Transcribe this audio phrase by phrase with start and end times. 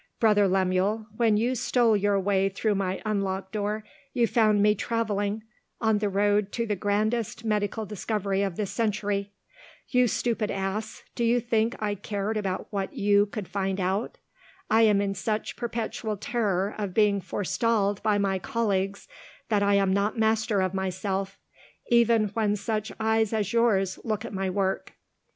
[0.19, 5.43] Brother Lemuel, when you stole your way through my unlocked door, you found me travelling
[5.79, 9.29] on the road to the grandest medical discovery of this century.
[9.89, 14.17] You stupid ass, do you think I cared about what you could find out?
[14.71, 19.07] I am in such perpetual terror of being forestalled by my colleagues,
[19.49, 21.37] that I am not master of myself,
[21.91, 24.93] even when such eyes as yours look at my work.